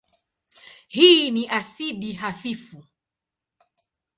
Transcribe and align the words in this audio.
Hii 0.87 1.31
ni 1.31 1.49
asidi 1.49 2.13
hafifu. 2.13 2.85